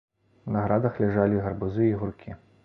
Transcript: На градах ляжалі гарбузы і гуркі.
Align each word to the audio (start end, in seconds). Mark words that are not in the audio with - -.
На 0.55 0.63
градах 0.63 0.97
ляжалі 1.03 1.43
гарбузы 1.45 1.87
і 1.91 1.93
гуркі. 2.01 2.37